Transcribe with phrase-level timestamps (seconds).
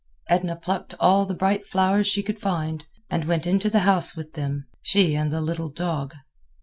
[0.31, 4.33] Edna plucked all the bright flowers she could find, and went into the house with
[4.33, 6.15] them, she and the little dog.